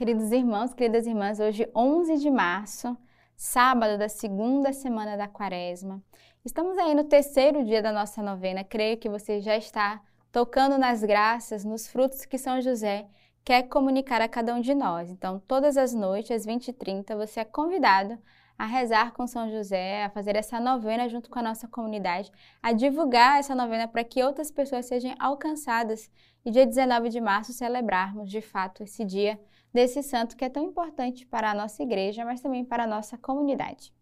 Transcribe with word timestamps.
Queridos 0.00 0.32
irmãos, 0.32 0.72
queridas 0.72 1.06
irmãs, 1.06 1.38
hoje 1.40 1.70
11 1.76 2.16
de 2.16 2.30
março, 2.30 2.96
sábado 3.36 3.98
da 3.98 4.08
segunda 4.08 4.72
semana 4.72 5.14
da 5.14 5.28
quaresma. 5.28 6.02
Estamos 6.42 6.78
aí 6.78 6.94
no 6.94 7.04
terceiro 7.04 7.62
dia 7.66 7.82
da 7.82 7.92
nossa 7.92 8.22
novena. 8.22 8.64
Creio 8.64 8.96
que 8.96 9.10
você 9.10 9.42
já 9.42 9.58
está 9.58 10.00
tocando 10.32 10.78
nas 10.78 11.02
graças, 11.02 11.66
nos 11.66 11.86
frutos 11.86 12.24
que 12.24 12.38
São 12.38 12.62
José 12.62 13.08
quer 13.44 13.64
comunicar 13.64 14.22
a 14.22 14.28
cada 14.28 14.54
um 14.54 14.62
de 14.62 14.74
nós. 14.74 15.10
Então, 15.10 15.38
todas 15.38 15.76
as 15.76 15.92
noites, 15.92 16.30
às 16.30 16.46
20h30, 16.46 17.14
você 17.14 17.40
é 17.40 17.44
convidado 17.44 18.18
a 18.56 18.64
rezar 18.64 19.12
com 19.12 19.26
São 19.26 19.50
José, 19.50 20.04
a 20.04 20.08
fazer 20.08 20.34
essa 20.34 20.58
novena 20.58 21.10
junto 21.10 21.28
com 21.28 21.38
a 21.38 21.42
nossa 21.42 21.68
comunidade, 21.68 22.32
a 22.62 22.72
divulgar 22.72 23.38
essa 23.38 23.54
novena 23.54 23.86
para 23.86 24.02
que 24.02 24.22
outras 24.22 24.50
pessoas 24.50 24.86
sejam 24.86 25.14
alcançadas 25.18 26.10
e 26.42 26.50
dia 26.50 26.64
19 26.64 27.10
de 27.10 27.20
março 27.20 27.52
celebrarmos 27.52 28.30
de 28.30 28.40
fato 28.40 28.82
esse 28.82 29.04
dia 29.04 29.38
desse 29.72 30.02
santo 30.02 30.36
que 30.36 30.44
é 30.44 30.48
tão 30.48 30.62
importante 30.64 31.26
para 31.26 31.50
a 31.50 31.54
nossa 31.54 31.82
igreja, 31.82 32.24
mas 32.24 32.40
também 32.40 32.64
para 32.64 32.84
a 32.84 32.86
nossa 32.86 33.16
comunidade. 33.16 33.92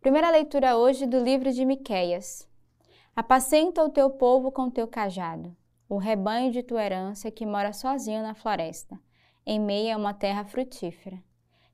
Primeira 0.00 0.30
leitura 0.30 0.76
hoje 0.76 1.06
do 1.06 1.22
livro 1.22 1.52
de 1.52 1.64
Miqueias. 1.64 2.48
Apacenta 3.14 3.84
o 3.84 3.90
teu 3.90 4.10
povo 4.10 4.50
com 4.50 4.70
teu 4.70 4.88
cajado, 4.88 5.54
o 5.88 5.98
rebanho 5.98 6.50
de 6.50 6.62
tua 6.62 6.82
herança 6.82 7.30
que 7.30 7.44
mora 7.44 7.72
sozinho 7.72 8.22
na 8.22 8.34
floresta, 8.34 8.98
em 9.44 9.60
meio 9.60 9.94
a 9.94 9.98
uma 9.98 10.14
terra 10.14 10.44
frutífera 10.44 11.22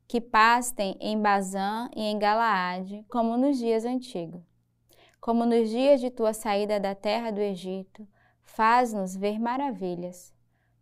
que 0.09 0.23
pastem 0.23 0.96
em 1.01 1.21
Bazã 1.21 1.91
e 1.95 2.01
em 2.01 2.19
Galaade, 2.19 3.05
como 3.10 3.37
nos 3.37 3.59
dias 3.59 3.85
antigos. 3.85 4.43
Como 5.21 5.45
nos 5.45 5.69
dias 5.69 6.01
de 6.01 6.10
tua 6.10 6.33
saída 6.33 6.80
da 6.80 6.95
terra 6.95 7.30
do 7.30 7.43
Egito, 7.43 8.09
faz-nos 8.43 9.15
ver 9.15 9.38
maravilhas. 9.38 10.35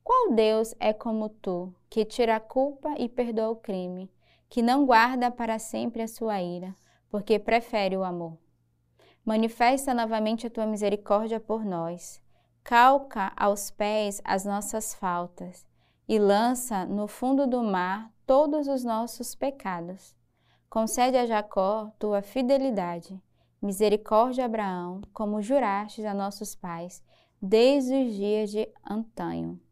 Qual 0.06 0.36
Deus 0.36 0.72
é 0.78 0.92
como 0.92 1.28
tu, 1.28 1.74
que 1.90 2.04
tira 2.04 2.36
a 2.36 2.40
culpa 2.40 2.94
e 2.96 3.08
perdoa 3.08 3.50
o 3.50 3.56
crime, 3.56 4.08
que 4.48 4.62
não 4.62 4.86
guarda 4.86 5.32
para 5.32 5.58
sempre 5.58 6.00
a 6.00 6.06
sua 6.06 6.40
ira, 6.40 6.76
porque 7.10 7.40
prefere 7.40 7.96
o 7.96 8.04
amor? 8.04 8.38
Manifesta 9.24 9.92
novamente 9.92 10.46
a 10.46 10.50
tua 10.50 10.64
misericórdia 10.64 11.40
por 11.40 11.64
nós, 11.64 12.22
calca 12.62 13.32
aos 13.36 13.72
pés 13.72 14.22
as 14.24 14.44
nossas 14.44 14.94
faltas 14.94 15.66
e 16.08 16.20
lança 16.20 16.86
no 16.86 17.08
fundo 17.08 17.44
do 17.44 17.60
mar 17.60 18.12
todos 18.24 18.68
os 18.68 18.84
nossos 18.84 19.34
pecados. 19.34 20.14
Concede 20.70 21.16
a 21.16 21.26
Jacó 21.26 21.90
tua 21.98 22.22
fidelidade, 22.22 23.20
misericórdia 23.60 24.44
a 24.44 24.46
Abraão, 24.46 25.02
como 25.12 25.42
jurastes 25.42 26.04
a 26.04 26.14
nossos 26.14 26.54
pais, 26.54 27.02
desde 27.42 27.92
os 27.92 28.14
dias 28.14 28.52
de 28.52 28.72
antanho. 28.88 29.65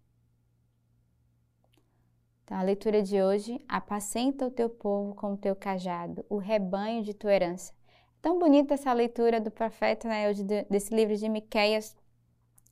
Então, 2.45 2.59
a 2.59 2.63
leitura 2.63 3.03
de 3.03 3.23
hoje, 3.23 3.59
apacenta 3.67 4.47
o 4.47 4.51
teu 4.51 4.69
povo 4.69 5.15
com 5.15 5.33
o 5.33 5.37
teu 5.37 5.57
cajado, 5.57 6.25
o 6.29 6.37
rebanho 6.37 7.03
de 7.03 7.15
tua 7.15 7.33
herança. 7.33 7.73
Tão 8.21 8.39
bonita 8.39 8.75
essa 8.75 8.93
leitura 8.93 9.41
do 9.41 9.51
profeta, 9.51 10.09
né, 10.09 10.31
desse 10.69 10.95
livro 10.95 11.17
de 11.17 11.29
Miqueias, 11.29 11.97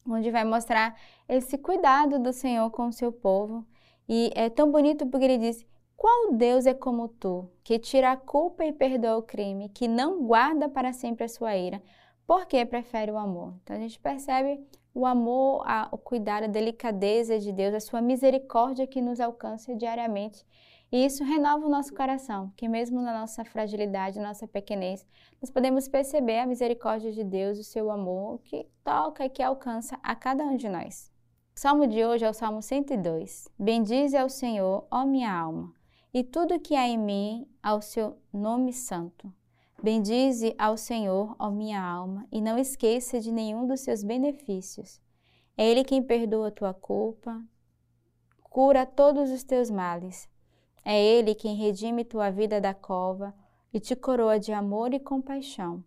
onde 0.07 0.31
vai 0.31 0.45
mostrar 0.45 0.99
esse 1.29 1.57
cuidado 1.57 2.19
do 2.19 2.33
Senhor 2.33 2.71
com 2.71 2.89
o 2.89 2.93
seu 2.93 3.11
povo. 3.11 3.67
E 4.09 4.31
é 4.35 4.51
tão 4.51 4.71
bonito 4.71 5.07
porque 5.07 5.25
ele 5.25 5.39
diz: 5.39 5.65
qual 5.97 6.33
Deus 6.33 6.67
é 6.67 6.75
como 6.75 7.09
tu, 7.09 7.49
que 7.63 7.79
tira 7.79 8.13
a 8.13 8.17
culpa 8.17 8.65
e 8.65 8.73
perdoa 8.73 9.19
o 9.19 9.23
crime, 9.23 9.69
que 9.69 9.87
não 9.87 10.25
guarda 10.27 10.69
para 10.69 10.93
sempre 10.93 11.25
a 11.25 11.29
sua 11.29 11.57
ira, 11.57 11.83
porque 12.27 12.65
prefere 12.67 13.11
o 13.11 13.17
amor? 13.17 13.55
Então 13.63 13.77
a 13.77 13.79
gente 13.79 13.99
percebe 13.99 14.61
o 14.95 15.07
amor, 15.07 15.63
a, 15.67 15.89
o 15.91 15.99
cuidado, 15.99 16.45
a 16.45 16.49
delicadeza 16.49 17.39
de 17.39 17.53
Deus, 17.53 17.75
a 17.75 17.81
sua 17.81 18.01
misericórdia 18.01 18.87
que 18.87 19.01
nos 19.01 19.21
alcança 19.21 19.75
diariamente. 19.75 20.47
E 20.91 21.07
isso 21.07 21.25
renova 21.25 21.67
o 21.67 21.71
nosso 21.71 21.95
coração, 21.95 22.53
que 22.57 22.69
mesmo 22.69 23.01
na 23.01 23.19
nossa 23.19 23.45
fragilidade, 23.45 24.19
na 24.19 24.29
nossa 24.29 24.47
pequenez, 24.47 25.07
nós 25.41 25.51
podemos 25.51 25.89
perceber 25.89 26.39
a 26.39 26.47
misericórdia 26.47 27.11
de 27.11 27.25
Deus, 27.25 27.59
o 27.59 27.65
seu 27.65 27.91
amor, 27.91 28.41
que 28.45 28.67
toca 28.85 29.25
e 29.25 29.31
que 29.31 29.43
alcança 29.43 29.99
a 30.03 30.15
cada 30.15 30.45
um 30.45 30.57
de 30.57 30.69
nós. 30.69 31.11
O 31.57 31.61
salmo 31.61 31.87
de 31.87 32.05
hoje 32.05 32.25
é 32.25 32.31
o 32.31 32.35
Salmo 32.35 32.61
102. 32.61 33.49
Bendize 33.59 34.17
ao 34.17 34.29
Senhor, 34.29 34.87
ó 34.91 35.07
minha 35.07 35.33
alma 35.33 35.73
e 36.15 36.23
tudo 36.23 36.61
que 36.61 36.75
há 36.75 36.87
em 36.87 36.99
mim 36.99 37.49
ao 37.63 37.81
seu 37.81 38.19
nome 38.33 38.73
santo. 38.73 39.33
Bendize 39.83 40.55
ao 40.57 40.77
Senhor, 40.77 41.35
ó 41.41 41.51
minha 41.51 41.83
alma, 41.83 42.25
e 42.31 42.41
não 42.41 42.57
esqueça 42.57 43.19
de 43.19 43.33
nenhum 43.33 43.67
dos 43.67 43.81
seus 43.81 44.05
benefícios. 44.05 45.01
É 45.57 45.69
Ele 45.69 45.83
quem 45.83 46.01
perdoa 46.01 46.49
a 46.49 46.53
tua 46.53 46.73
culpa, 46.73 47.43
cura 48.45 48.87
todos 48.87 49.29
os 49.33 49.43
teus 49.43 49.71
males. 49.71 50.29
É 50.85 51.03
Ele 51.03 51.35
quem 51.35 51.57
redime 51.57 52.05
tua 52.05 52.31
vida 52.31 52.61
da 52.61 52.73
cova 52.73 53.35
e 53.73 53.81
te 53.81 53.97
coroa 53.97 54.39
de 54.39 54.53
amor 54.53 54.95
e 54.95 55.01
compaixão. 55.01 55.83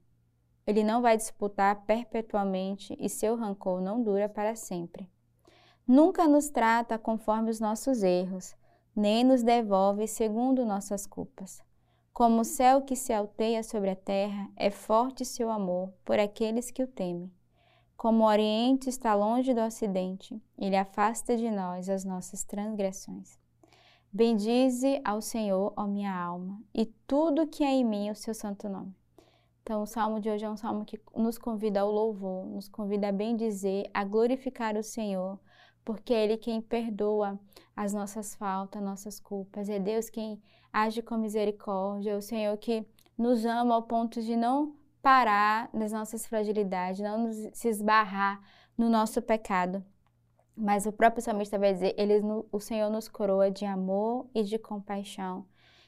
Ele 0.68 0.84
não 0.84 1.02
vai 1.02 1.16
disputar 1.16 1.86
perpetuamente 1.86 2.98
e 3.00 3.08
seu 3.08 3.38
rancor 3.38 3.80
não 3.80 4.04
dura 4.04 4.28
para 4.28 4.58
sempre. 4.58 5.10
Nunca 5.88 6.28
nos 6.28 6.50
trata 6.50 6.98
conforme 6.98 7.50
os 7.50 7.62
nossos 7.62 8.04
erros, 8.04 8.58
nem 8.94 9.24
nos 9.24 9.42
devolve 9.42 10.06
segundo 10.06 10.66
nossas 10.66 11.08
culpas. 11.08 11.64
Como 12.16 12.40
o 12.40 12.46
céu 12.46 12.82
que 12.82 12.96
se 12.96 13.12
alteia 13.12 13.62
sobre 13.62 13.90
a 13.90 13.96
terra, 13.96 14.50
é 14.56 14.72
forte 14.72 15.26
seu 15.26 15.50
amor 15.50 15.92
por 16.06 16.18
aqueles 16.18 16.72
que 16.72 16.82
o 16.82 16.88
temem. 16.88 17.30
Como 17.98 18.24
o 18.24 18.28
Oriente 18.28 18.88
está 18.88 19.14
longe 19.14 19.54
do 19.54 19.60
Ocidente, 19.60 20.42
ele 20.58 20.78
afasta 20.78 21.36
de 21.36 21.52
nós 21.52 21.90
as 21.90 22.06
nossas 22.06 22.46
transgressões. 22.46 23.38
Bendize 24.14 25.02
ao 25.04 25.20
Senhor, 25.20 25.74
ó 25.76 25.86
minha 25.86 26.18
alma, 26.18 26.64
e 26.74 26.86
tudo 27.06 27.48
que 27.48 27.66
há 27.66 27.72
em 27.72 27.84
mim 27.84 28.10
o 28.10 28.16
seu 28.16 28.34
santo 28.34 28.70
nome. 28.70 28.96
Então, 29.62 29.84
o 29.84 29.86
salmo 29.86 30.22
de 30.22 30.30
hoje 30.30 30.46
é 30.46 30.50
um 30.50 30.56
salmo 30.56 30.86
que 30.86 30.98
nos 31.14 31.38
convida 31.38 31.82
ao 31.82 31.92
louvor, 31.92 32.46
nos 32.46 32.70
convida 32.70 33.10
a 33.10 33.12
bendizer, 33.12 33.90
a 33.94 34.06
glorificar 34.06 34.78
o 34.78 34.84
Senhor, 34.84 35.38
porque 35.84 36.14
é 36.14 36.24
Ele 36.24 36.38
quem 36.38 36.62
perdoa 36.62 37.38
as 37.76 37.94
nossas 37.94 38.36
faltas, 38.36 38.82
nossas 38.82 39.20
culpas. 39.20 39.68
É 39.68 39.80
Deus 39.80 40.10
quem 40.10 40.42
age 40.76 41.02
com 41.02 41.16
misericórdia, 41.18 42.18
o 42.18 42.22
Senhor 42.22 42.58
que 42.58 42.86
nos 43.18 43.46
ama 43.46 43.76
ao 43.76 43.84
ponto 43.84 44.22
de 44.22 44.36
não 44.36 44.76
parar 45.02 45.70
nas 45.74 45.94
nossas 45.94 46.26
fragilidades, 46.26 47.00
não 47.00 47.24
nos, 47.24 47.38
se 47.54 47.70
esbarrar 47.70 48.42
no 48.78 48.90
nosso 48.90 49.22
pecado. 49.22 49.82
Mas 50.54 50.86
o 50.86 50.92
próprio 50.92 51.24
salmista 51.24 51.58
vai 51.58 51.74
dizer, 51.74 51.96
ele, 51.98 52.16
o 52.52 52.60
Senhor 52.60 52.90
nos 52.90 53.08
coroa 53.08 53.50
de 53.50 53.64
amor 53.66 54.28
e 54.36 54.44
de 54.44 54.58
compaixão. 54.60 55.46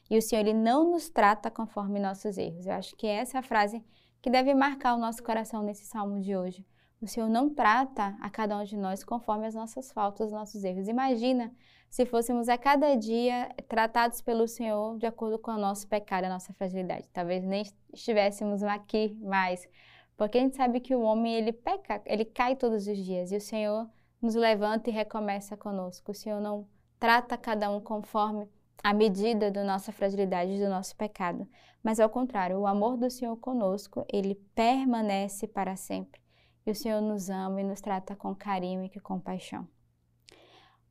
E 0.09 0.17
o 0.17 0.21
Senhor 0.21 0.39
ele 0.39 0.53
não 0.53 0.91
nos 0.91 1.09
trata 1.09 1.51
conforme 1.51 1.99
nossos 1.99 2.37
erros. 2.37 2.65
Eu 2.65 2.73
acho 2.73 2.95
que 2.95 3.07
essa 3.07 3.37
é 3.37 3.39
a 3.39 3.43
frase 3.43 3.83
que 4.21 4.29
deve 4.29 4.53
marcar 4.53 4.95
o 4.95 4.99
nosso 4.99 5.21
coração 5.21 5.63
nesse 5.63 5.85
salmo 5.85 6.21
de 6.21 6.35
hoje. 6.35 6.65
O 6.99 7.05
Senhor 7.05 7.29
não 7.29 7.47
trata 7.47 8.17
a 8.19 8.27
cada 8.27 8.57
um 8.57 8.63
de 8.63 8.75
nós 8.75 9.03
conforme 9.03 9.45
as 9.45 9.53
nossas 9.53 9.91
faltas, 9.91 10.27
os 10.27 10.33
nossos 10.33 10.63
erros. 10.63 10.87
Imagina 10.87 11.53
se 11.91 12.07
fôssemos 12.07 12.49
a 12.49 12.57
cada 12.57 12.95
dia 12.95 13.53
tratados 13.67 14.19
pelo 14.19 14.47
Senhor 14.47 14.97
de 14.97 15.05
acordo 15.05 15.37
com 15.37 15.51
o 15.51 15.59
nosso 15.59 15.87
pecado, 15.87 16.25
a 16.25 16.29
nossa 16.29 16.53
fragilidade. 16.53 17.07
Talvez 17.13 17.43
nem 17.43 17.63
estivéssemos 17.93 18.63
aqui 18.63 19.15
mais, 19.21 19.69
porque 20.17 20.39
a 20.39 20.41
gente 20.41 20.55
sabe 20.55 20.79
que 20.79 20.95
o 20.95 21.01
homem 21.01 21.35
ele 21.35 21.53
peca, 21.53 22.01
ele 22.03 22.25
cai 22.25 22.55
todos 22.55 22.87
os 22.87 22.97
dias 22.97 23.31
e 23.31 23.37
o 23.37 23.41
Senhor 23.41 23.87
nos 24.19 24.33
levanta 24.33 24.89
e 24.89 24.93
recomeça 24.93 25.55
conosco. 25.55 26.11
O 26.11 26.15
Senhor 26.15 26.41
não 26.41 26.67
trata 26.99 27.37
cada 27.37 27.69
um 27.69 27.79
conforme 27.79 28.49
a 28.83 28.91
medida 28.91 29.51
da 29.51 29.63
nossa 29.63 29.91
fragilidade, 29.91 30.57
do 30.57 30.67
nosso 30.67 30.95
pecado, 30.95 31.47
mas 31.83 31.99
ao 31.99 32.09
contrário, 32.09 32.57
o 32.57 32.65
amor 32.65 32.97
do 32.97 33.07
Senhor 33.07 33.37
conosco, 33.37 34.03
ele 34.11 34.33
permanece 34.55 35.47
para 35.47 35.75
sempre 35.75 36.26
e 36.69 36.71
o 36.71 36.75
Senhor 36.75 37.01
nos 37.01 37.29
ama 37.29 37.61
e 37.61 37.63
nos 37.63 37.81
trata 37.81 38.15
com 38.15 38.35
carinho 38.35 38.83
e 38.83 38.89
com 38.89 38.99
compaixão. 38.99 39.67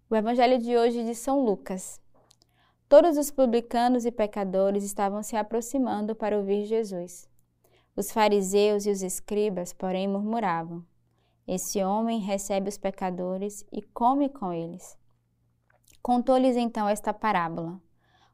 O 0.08 0.16
Evangelho 0.16 0.58
de 0.58 0.76
hoje 0.76 1.00
é 1.00 1.04
de 1.04 1.14
São 1.14 1.44
Lucas. 1.44 2.00
Todos 2.88 3.18
os 3.18 3.30
publicanos 3.30 4.04
e 4.04 4.12
pecadores 4.12 4.84
estavam 4.84 5.22
se 5.22 5.36
aproximando 5.36 6.14
para 6.14 6.36
ouvir 6.36 6.64
Jesus. 6.64 7.28
Os 7.96 8.12
fariseus 8.12 8.86
e 8.86 8.90
os 8.90 9.02
escribas, 9.02 9.72
porém, 9.72 10.06
murmuravam: 10.06 10.84
Esse 11.46 11.82
homem 11.82 12.20
recebe 12.20 12.68
os 12.68 12.78
pecadores 12.78 13.64
e 13.72 13.82
come 13.82 14.28
com 14.28 14.52
eles. 14.52 14.96
Contou-lhes 16.00 16.56
então 16.56 16.88
esta 16.88 17.12
parábola. 17.12 17.80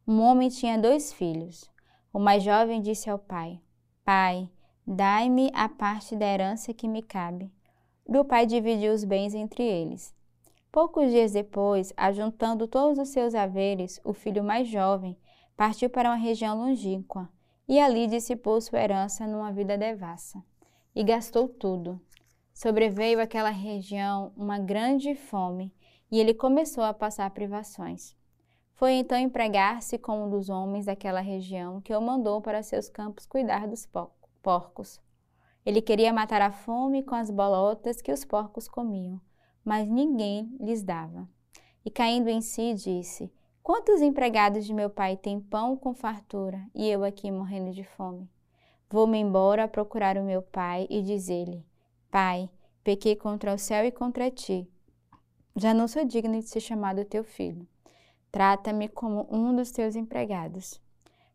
Um 0.07 0.21
homem 0.21 0.49
tinha 0.51 0.79
dois 0.79 1.13
filhos. 1.13 1.71
O 2.13 2.19
mais 2.19 2.43
jovem 2.43 2.83
disse 2.83 3.09
ao 3.09 3.19
pai: 3.19 3.59
Pai, 4.05 4.51
Dai-me 4.87 5.51
a 5.55 5.69
parte 5.69 6.17
da 6.17 6.27
herança 6.27 6.75
que 6.75 6.89
me 6.89 7.03
cabe. 7.03 7.53
O 8.05 8.25
pai 8.25 8.47
dividiu 8.47 8.93
os 8.93 9.05
bens 9.05 9.33
entre 9.33 9.63
eles. 9.63 10.13
Poucos 10.73 11.11
dias 11.11 11.33
depois, 11.33 11.93
ajuntando 11.97 12.67
todos 12.67 12.99
os 12.99 13.11
seus 13.11 13.35
haveres, 13.35 14.01
o 14.05 14.13
filho 14.13 14.43
mais 14.43 14.67
jovem 14.67 15.17
partiu 15.57 15.89
para 15.89 16.09
uma 16.09 16.17
região 16.17 16.59
longínqua 16.59 17.29
e 17.69 17.79
ali 17.79 18.07
dissipou 18.09 18.61
sua 18.61 18.81
herança 18.81 19.27
numa 19.27 19.53
vida 19.53 19.79
devassa. 19.79 20.43
E 20.95 21.05
gastou 21.05 21.49
tudo. 21.49 22.01
Sobreveio 22.53 23.21
àquela 23.21 23.51
região 23.51 24.33
uma 24.37 24.59
grande 24.59 25.15
fome 25.15 25.73
e 26.11 26.19
ele 26.19 26.35
começou 26.35 26.83
a 26.83 26.93
passar 26.93 27.31
privações. 27.31 28.17
Foi 28.75 28.93
então 28.95 29.17
empregar-se 29.17 29.97
com 29.97 30.25
um 30.25 30.31
dos 30.31 30.49
homens 30.49 30.87
daquela 30.87 31.21
região 31.21 31.81
que 31.81 31.95
o 31.95 32.01
mandou 32.01 32.41
para 32.41 32.63
seus 32.63 32.89
campos 32.89 33.27
cuidar 33.27 33.69
dos 33.69 33.87
porcos. 34.43 35.01
Ele 35.65 35.81
queria 35.81 36.13
matar 36.13 36.43
a 36.43 36.51
fome 36.51 37.03
com 37.03 37.15
as 37.15 37.31
bolotas 37.31 38.03
que 38.03 38.13
os 38.13 38.25
porcos 38.25 38.67
comiam, 38.67 39.21
mas 39.65 39.89
ninguém 39.89 40.57
lhes 40.61 40.83
dava. 40.83 41.29
E 41.85 41.91
caindo 41.91 42.29
em 42.29 42.41
si, 42.41 42.75
disse: 42.75 43.33
Quantos 43.63 44.01
empregados 44.01 44.67
de 44.67 44.75
meu 44.75 44.91
pai 44.91 45.17
têm 45.17 45.41
pão 45.41 45.77
com 45.77 45.95
fartura 45.95 46.61
e 46.75 46.89
eu 46.89 47.05
aqui 47.05 47.31
morrendo 47.31 47.73
de 47.73 47.85
fome? 47.85 48.29
Vou-me 48.91 49.19
embora 49.19 49.69
procurar 49.69 50.19
o 50.19 50.25
meu 50.25 50.43
pai 50.43 50.87
e 50.91 51.01
dizer-lhe: 51.01 51.65
Pai, 52.11 52.51
pequei 52.83 53.15
contra 53.15 53.55
o 53.55 53.59
céu 53.59 53.85
e 53.85 53.93
contra 53.93 54.31
ti. 54.31 54.69
Já 55.55 55.73
não 55.73 55.87
sou 55.87 56.05
digno 56.05 56.39
de 56.39 56.49
ser 56.49 56.61
chamado 56.61 57.05
teu 57.05 57.23
filho. 57.23 57.67
Trata-me 58.31 58.89
como 58.89 59.29
um 59.31 59.55
dos 59.55 59.71
teus 59.71 59.95
empregados. 59.95 60.81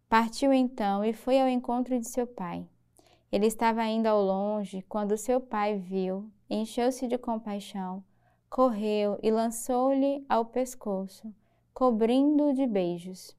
Partiu 0.10 0.52
então 0.52 1.04
e 1.06 1.14
foi 1.14 1.40
ao 1.40 1.48
encontro 1.48 2.00
de 2.00 2.08
seu 2.08 2.26
pai. 2.26 2.68
Ele 3.32 3.46
estava 3.46 3.86
indo 3.86 4.08
ao 4.08 4.22
longe 4.22 4.82
quando 4.84 5.18
seu 5.18 5.42
pai 5.42 5.78
viu, 5.78 6.30
encheu-se 6.50 7.08
de 7.08 7.18
compaixão, 7.18 8.04
correu 8.50 9.20
e 9.22 9.30
lançou-lhe 9.30 10.26
ao 10.30 10.46
pescoço, 10.46 11.34
cobrindo-o 11.74 12.54
de 12.54 12.66
beijos. 12.66 13.36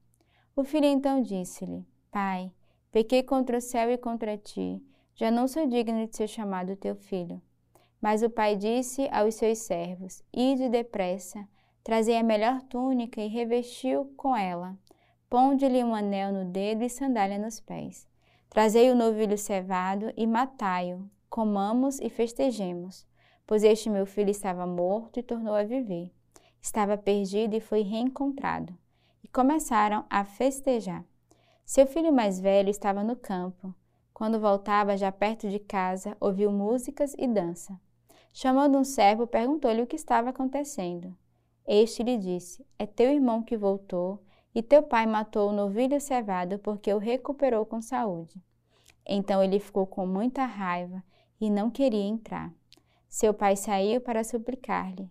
O 0.55 0.63
filho 0.63 0.85
então 0.85 1.21
disse-lhe: 1.21 1.85
Pai, 2.11 2.51
pequei 2.91 3.23
contra 3.23 3.57
o 3.57 3.61
céu 3.61 3.91
e 3.91 3.97
contra 3.97 4.37
ti, 4.37 4.81
já 5.15 5.31
não 5.31 5.47
sou 5.47 5.65
digno 5.65 6.07
de 6.07 6.15
ser 6.15 6.27
chamado 6.27 6.75
teu 6.75 6.95
filho. 6.95 7.41
Mas 8.01 8.23
o 8.23 8.29
pai 8.29 8.55
disse 8.55 9.09
aos 9.11 9.35
seus 9.35 9.59
servos: 9.59 10.23
Ide 10.33 10.69
depressa, 10.69 11.47
Trazei 11.83 12.17
a 12.17 12.23
melhor 12.23 12.61
túnica 12.63 13.21
e 13.21 13.27
revestiu 13.27 14.13
com 14.15 14.35
ela. 14.35 14.77
Ponde-lhe 15.29 15.83
um 15.83 15.95
anel 15.95 16.31
no 16.31 16.45
dedo 16.45 16.83
e 16.83 16.89
sandália 16.89 17.37
nos 17.37 17.59
pés. 17.59 18.07
Trazei 18.49 18.89
o 18.89 18.95
novilho 18.95 19.37
cevado 19.37 20.11
e 20.17 20.25
matai-o. 20.25 21.07
Comamos 21.29 21.99
e 21.99 22.09
festejemos. 22.09 23.05
Pois 23.45 23.63
este 23.63 23.89
meu 23.89 24.05
filho 24.05 24.31
estava 24.31 24.65
morto 24.65 25.19
e 25.19 25.23
tornou 25.23 25.53
a 25.53 25.63
viver. 25.63 26.11
Estava 26.59 26.97
perdido 26.97 27.55
e 27.55 27.59
foi 27.59 27.81
reencontrado. 27.81 28.75
E 29.23 29.27
começaram 29.27 30.03
a 30.09 30.23
festejar. 30.23 31.05
Seu 31.63 31.85
filho 31.85 32.11
mais 32.11 32.39
velho 32.39 32.69
estava 32.69 33.03
no 33.03 33.15
campo. 33.15 33.73
Quando 34.13 34.39
voltava 34.39 34.97
já 34.97 35.11
perto 35.11 35.47
de 35.47 35.59
casa, 35.59 36.17
ouviu 36.19 36.51
músicas 36.51 37.13
e 37.17 37.27
dança. 37.27 37.79
Chamando 38.33 38.77
um 38.77 38.83
servo, 38.83 39.27
perguntou-lhe 39.27 39.81
o 39.81 39.87
que 39.87 39.95
estava 39.95 40.31
acontecendo. 40.31 41.15
Este 41.67 42.01
lhe 42.01 42.17
disse: 42.17 42.65
É 42.77 42.85
teu 42.85 43.11
irmão 43.11 43.43
que 43.43 43.55
voltou, 43.55 44.19
e 44.53 44.61
teu 44.61 44.83
pai 44.83 45.05
matou 45.05 45.49
o 45.49 45.53
novilho 45.53 45.99
cevado 45.99 46.59
porque 46.59 46.93
o 46.93 46.97
recuperou 46.97 47.65
com 47.65 47.81
saúde. 47.81 48.41
Então 49.05 49.43
ele 49.43 49.59
ficou 49.59 49.87
com 49.87 50.05
muita 50.05 50.45
raiva 50.45 51.03
e 51.39 51.49
não 51.49 51.69
queria 51.69 52.03
entrar. 52.03 52.53
Seu 53.07 53.33
pai 53.33 53.55
saiu 53.55 54.01
para 54.01 54.23
suplicar-lhe. 54.23 55.09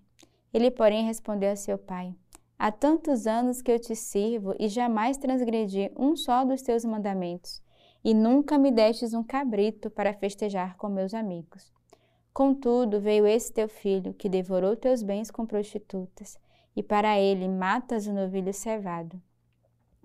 Ele, 0.53 0.71
porém, 0.71 1.05
respondeu 1.05 1.51
a 1.51 1.57
seu 1.57 1.77
pai: 1.77 2.15
Há 2.59 2.71
tantos 2.71 3.27
anos 3.27 3.61
que 3.61 3.71
eu 3.71 3.79
te 3.79 3.95
sirvo 3.95 4.55
e 4.59 4.69
jamais 4.69 5.17
transgredi 5.17 5.91
um 5.97 6.17
só 6.17 6.45
dos 6.45 6.63
teus 6.63 6.85
mandamentos, 6.85 7.63
e 8.05 8.15
nunca 8.15 8.59
me 8.59 8.71
destes 8.71 9.15
um 9.15 9.23
cabrito 9.23 9.91
para 9.91 10.15
festejar 10.15 10.77
com 10.77 10.89
meus 10.89 11.13
amigos. 11.13 11.73
Contudo, 12.33 13.01
veio 13.01 13.27
esse 13.27 13.53
teu 13.53 13.69
filho, 13.69 14.15
que 14.15 14.29
devorou 14.29 14.77
teus 14.77 15.03
bens 15.03 15.31
com 15.31 15.45
prostitutas, 15.45 16.39
e 16.79 16.83
para 16.83 17.19
ele 17.19 17.49
matas 17.49 18.07
o 18.07 18.13
novilho 18.13 18.55
cevado. 18.55 19.21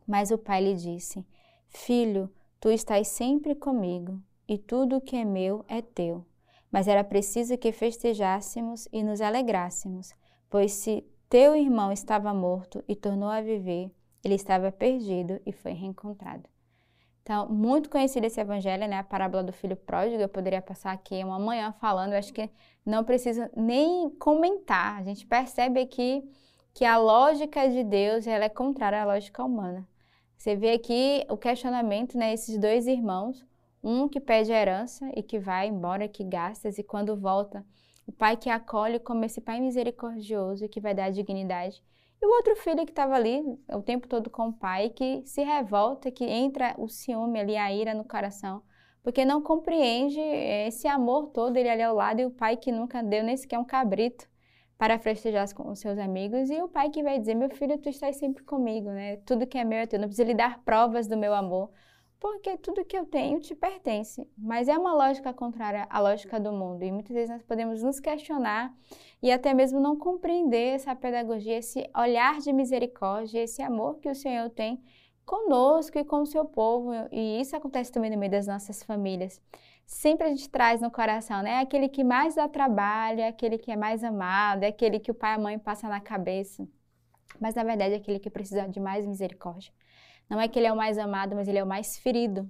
Mas 0.07 0.31
o 0.31 0.39
pai 0.39 0.63
lhe 0.63 0.73
disse: 0.73 1.23
Filho, 1.67 2.33
tu 2.59 2.71
estás 2.71 3.09
sempre 3.09 3.53
comigo, 3.53 4.19
e 4.47 4.57
tudo 4.57 4.97
o 4.97 5.01
que 5.01 5.15
é 5.15 5.23
meu 5.23 5.63
é 5.67 5.83
teu. 5.83 6.25
Mas 6.71 6.87
era 6.87 7.03
preciso 7.03 7.59
que 7.59 7.71
festejássemos 7.71 8.87
e 8.91 9.03
nos 9.03 9.21
alegrássemos, 9.21 10.15
pois 10.49 10.71
se 10.71 11.05
teu 11.29 11.55
irmão 11.55 11.91
estava 11.91 12.33
morto 12.33 12.83
e 12.87 12.95
tornou 12.95 13.29
a 13.29 13.39
viver, 13.39 13.91
ele 14.23 14.33
estava 14.33 14.71
perdido 14.71 15.39
e 15.45 15.51
foi 15.51 15.73
reencontrado. 15.73 16.49
Então, 17.21 17.47
muito 17.47 17.87
conhecido 17.87 18.25
esse 18.25 18.41
evangelho, 18.41 18.87
né? 18.87 18.97
A 18.97 19.03
parábola 19.03 19.43
do 19.43 19.53
filho 19.53 19.77
pródigo. 19.77 20.23
Eu 20.23 20.27
poderia 20.27 20.61
passar 20.61 20.91
aqui 20.91 21.23
uma 21.23 21.37
manhã 21.37 21.71
falando, 21.79 22.13
eu 22.13 22.17
acho 22.17 22.33
que 22.33 22.49
não 22.83 23.03
preciso 23.03 23.47
nem 23.55 24.09
comentar. 24.09 24.99
A 24.99 25.03
gente 25.03 25.23
percebe 25.27 25.79
aqui 25.79 26.27
que 26.73 26.85
a 26.85 26.97
lógica 26.97 27.69
de 27.69 27.83
Deus 27.83 28.25
ela 28.25 28.45
é 28.45 28.49
contrária 28.49 29.01
à 29.01 29.05
lógica 29.05 29.43
humana. 29.43 29.87
Você 30.35 30.55
vê 30.55 30.71
aqui 30.71 31.23
o 31.29 31.37
questionamento, 31.37 32.17
né? 32.17 32.33
Esses 32.33 32.57
dois 32.57 32.87
irmãos, 32.87 33.45
um 33.83 34.09
que 34.09 34.19
pede 34.19 34.51
a 34.51 34.59
herança 34.59 35.09
e 35.15 35.21
que 35.21 35.39
vai 35.39 35.67
embora, 35.67 36.07
que 36.07 36.23
gasta, 36.23 36.69
e 36.69 36.83
quando 36.83 37.15
volta, 37.15 37.63
o 38.07 38.11
pai 38.11 38.35
que 38.35 38.49
acolhe 38.49 38.99
como 38.99 39.23
esse 39.23 39.39
pai 39.39 39.61
misericordioso 39.61 40.65
e 40.65 40.67
que 40.69 40.81
vai 40.81 40.95
dar 40.95 41.11
dignidade. 41.11 41.81
E 42.21 42.25
o 42.25 42.29
outro 42.29 42.55
filho 42.55 42.85
que 42.85 42.91
estava 42.91 43.15
ali 43.15 43.43
o 43.71 43.81
tempo 43.81 44.07
todo 44.07 44.29
com 44.29 44.47
o 44.47 44.53
pai, 44.53 44.89
que 44.89 45.21
se 45.25 45.43
revolta, 45.43 46.09
que 46.09 46.25
entra 46.25 46.73
o 46.77 46.87
ciúme 46.87 47.39
ali, 47.39 47.55
a 47.55 47.71
ira 47.71 47.93
no 47.93 48.03
coração, 48.03 48.63
porque 49.03 49.23
não 49.23 49.41
compreende 49.41 50.19
esse 50.19 50.87
amor 50.87 51.27
todo, 51.27 51.55
ele 51.55 51.69
ali 51.69 51.83
ao 51.83 51.95
lado, 51.95 52.21
e 52.21 52.25
o 52.25 52.31
pai 52.31 52.57
que 52.57 52.71
nunca 52.71 53.03
deu 53.03 53.23
nem 53.23 53.37
sequer 53.37 53.59
um 53.59 53.65
cabrito 53.65 54.27
para 54.77 54.99
festejar 54.99 55.51
com 55.53 55.69
os 55.69 55.79
seus 55.79 55.97
amigos 55.97 56.49
e 56.49 56.61
o 56.61 56.67
pai 56.67 56.89
que 56.89 57.03
vai 57.03 57.19
dizer: 57.19 57.35
Meu 57.35 57.49
filho, 57.49 57.77
tu 57.77 57.89
estás 57.89 58.17
sempre 58.17 58.43
comigo, 58.43 58.89
né? 58.89 59.17
Tudo 59.25 59.47
que 59.47 59.57
é 59.57 59.63
meu 59.63 59.79
é 59.79 59.85
teu, 59.85 59.99
não 59.99 60.07
precisa 60.07 60.27
lhe 60.27 60.33
dar 60.33 60.63
provas 60.63 61.07
do 61.07 61.17
meu 61.17 61.33
amor, 61.33 61.69
porque 62.19 62.57
tudo 62.57 62.85
que 62.85 62.97
eu 62.97 63.05
tenho 63.05 63.39
te 63.39 63.53
pertence. 63.53 64.27
Mas 64.37 64.67
é 64.67 64.77
uma 64.77 64.93
lógica 64.93 65.33
contrária 65.33 65.85
à 65.89 65.99
lógica 65.99 66.39
do 66.39 66.51
mundo 66.51 66.83
e 66.83 66.91
muitas 66.91 67.13
vezes 67.13 67.29
nós 67.29 67.43
podemos 67.43 67.83
nos 67.83 67.99
questionar 67.99 68.73
e 69.21 69.31
até 69.31 69.53
mesmo 69.53 69.79
não 69.79 69.97
compreender 69.97 70.75
essa 70.75 70.95
pedagogia, 70.95 71.57
esse 71.57 71.89
olhar 71.95 72.39
de 72.39 72.53
misericórdia, 72.53 73.43
esse 73.43 73.61
amor 73.61 73.99
que 73.99 74.09
o 74.09 74.15
Senhor 74.15 74.49
tem 74.49 74.81
conosco 75.25 75.97
e 75.97 76.03
com 76.03 76.21
o 76.21 76.25
seu 76.25 76.45
povo, 76.45 76.91
e 77.11 77.39
isso 77.39 77.55
acontece 77.55 77.91
também 77.91 78.11
no 78.11 78.17
meio 78.17 78.31
das 78.31 78.47
nossas 78.47 78.83
famílias 78.83 79.41
sempre 79.85 80.27
a 80.27 80.29
gente 80.29 80.49
traz 80.49 80.81
no 80.81 80.91
coração, 80.91 81.41
né? 81.41 81.59
Aquele 81.59 81.89
que 81.89 82.03
mais 82.03 82.35
dá 82.35 82.47
trabalho, 82.47 83.21
é 83.21 83.27
aquele 83.27 83.57
que 83.57 83.71
é 83.71 83.75
mais 83.75 84.03
amado, 84.03 84.63
é 84.63 84.67
aquele 84.67 84.99
que 84.99 85.11
o 85.11 85.13
pai 85.13 85.33
e 85.33 85.35
a 85.35 85.39
mãe 85.39 85.59
passam 85.59 85.89
na 85.89 85.99
cabeça. 85.99 86.67
Mas 87.39 87.55
na 87.55 87.63
verdade 87.63 87.93
é 87.93 87.97
aquele 87.97 88.19
que 88.19 88.29
precisa 88.29 88.67
de 88.67 88.79
mais 88.79 89.05
misericórdia. 89.05 89.71
Não 90.29 90.39
é 90.39 90.47
que 90.47 90.57
ele 90.57 90.67
é 90.67 90.73
o 90.73 90.75
mais 90.75 90.97
amado, 90.97 91.35
mas 91.35 91.47
ele 91.47 91.57
é 91.57 91.63
o 91.63 91.67
mais 91.67 91.97
ferido. 91.97 92.49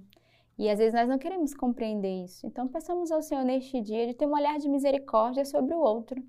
E 0.56 0.70
às 0.70 0.78
vezes 0.78 0.94
nós 0.94 1.08
não 1.08 1.18
queremos 1.18 1.54
compreender 1.54 2.24
isso. 2.24 2.46
Então 2.46 2.68
peçamos 2.68 3.10
ao 3.10 3.22
Senhor 3.22 3.44
neste 3.44 3.80
dia 3.80 4.06
de 4.06 4.14
ter 4.14 4.26
um 4.26 4.34
olhar 4.34 4.58
de 4.58 4.68
misericórdia 4.68 5.44
sobre 5.44 5.74
o 5.74 5.80
outro. 5.80 6.22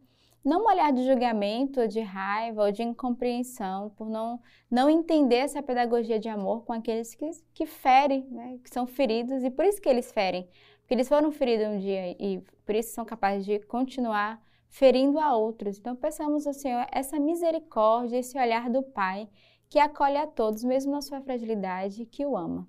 Não 0.46 0.62
um 0.62 0.68
olhar 0.68 0.94
de 0.94 1.04
julgamento, 1.04 1.82
ou 1.82 1.88
de 1.88 2.02
raiva, 2.02 2.66
ou 2.66 2.72
de 2.72 2.84
incompreensão, 2.84 3.90
por 3.98 4.08
não, 4.08 4.40
não 4.70 4.90
entender 4.90 5.38
essa 5.38 5.64
pedagogia 5.64 6.20
de 6.20 6.30
amor 6.30 6.64
com 6.64 6.72
aqueles 6.72 7.16
que, 7.16 7.32
que 7.54 7.66
ferem, 7.66 8.28
né? 8.30 8.60
que 8.64 8.70
são 8.70 8.86
feridos, 8.86 9.44
e 9.44 9.50
por 9.50 9.66
isso 9.66 9.82
que 9.82 9.90
eles 9.90 10.12
ferem 10.12 10.48
porque 10.86 10.94
eles 10.94 11.10
foram 11.10 11.32
feridos 11.32 11.66
um 11.66 11.80
dia 11.80 12.12
e 12.12 12.44
por 12.64 12.76
isso 12.76 12.94
são 12.94 13.04
capazes 13.04 13.44
de 13.44 13.58
continuar 13.62 14.40
ferindo 14.70 15.18
a 15.18 15.36
outros. 15.36 15.80
Então, 15.80 15.96
peçamos 15.96 16.46
ao 16.46 16.54
Senhor 16.54 16.86
essa 16.92 17.20
misericórdia, 17.20 18.20
esse 18.20 18.38
olhar 18.38 18.70
do 18.70 18.84
Pai 18.84 19.28
que 19.68 19.80
acolhe 19.80 20.16
a 20.16 20.28
todos, 20.28 20.64
mesmo 20.64 20.92
na 20.92 21.02
sua 21.02 21.20
fragilidade, 21.22 22.06
que 22.06 22.24
o 22.24 22.38
ama. 22.38 22.68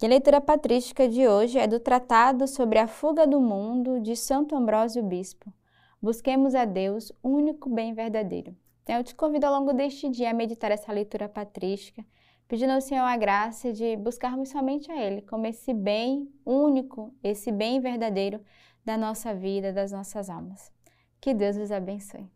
E 0.00 0.04
a 0.04 0.08
leitura 0.08 0.42
patrística 0.42 1.08
de 1.08 1.26
hoje 1.26 1.58
é 1.58 1.66
do 1.66 1.80
Tratado 1.80 2.46
sobre 2.46 2.78
a 2.78 2.86
Fuga 2.86 3.26
do 3.26 3.40
Mundo 3.40 3.98
de 3.98 4.14
Santo 4.14 4.54
Ambrósio 4.54 5.02
Bispo. 5.02 5.50
Busquemos 6.02 6.56
a 6.56 6.64
Deus, 6.64 7.12
único 7.22 7.70
bem 7.70 7.94
verdadeiro. 7.94 8.56
Então, 8.82 8.96
eu 8.96 9.04
te 9.04 9.14
convido 9.14 9.46
ao 9.46 9.52
longo 9.52 9.72
deste 9.72 10.08
dia 10.08 10.30
a 10.30 10.34
meditar 10.34 10.72
essa 10.72 10.92
leitura 10.92 11.28
patrística, 11.28 12.04
pedindo 12.48 12.72
ao 12.72 12.80
Senhor 12.80 13.04
a 13.04 13.16
graça 13.16 13.72
de 13.72 13.96
buscarmos 13.96 14.48
somente 14.48 14.90
a 14.90 15.00
Ele 15.00 15.22
como 15.22 15.46
esse 15.46 15.72
bem 15.72 16.28
único, 16.44 17.14
esse 17.22 17.52
bem 17.52 17.78
verdadeiro 17.78 18.40
da 18.84 18.98
nossa 18.98 19.32
vida, 19.32 19.72
das 19.72 19.92
nossas 19.92 20.28
almas. 20.28 20.72
Que 21.20 21.32
Deus 21.32 21.56
os 21.56 21.70
abençoe. 21.70 22.28